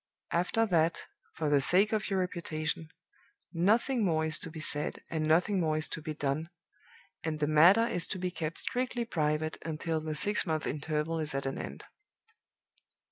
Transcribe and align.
After 0.31 0.65
that, 0.65 1.05
for 1.35 1.47
the 1.51 1.61
sake 1.61 1.91
of 1.93 2.09
your 2.09 2.17
reputation, 2.21 2.89
nothing 3.53 4.03
more 4.03 4.25
is 4.25 4.39
to 4.39 4.49
be 4.49 4.59
said, 4.59 5.03
and 5.11 5.27
nothing 5.27 5.59
more 5.59 5.77
is 5.77 5.87
to 5.89 6.01
be 6.01 6.15
done, 6.15 6.49
and 7.23 7.37
the 7.37 7.45
matter 7.45 7.85
is 7.85 8.07
to 8.07 8.17
be 8.17 8.31
kept 8.31 8.57
strictly 8.57 9.05
private 9.05 9.59
until 9.61 10.01
the 10.01 10.15
six 10.15 10.43
months' 10.43 10.65
interval 10.65 11.19
is 11.19 11.35
at 11.35 11.45
an 11.45 11.59
end. 11.59 11.83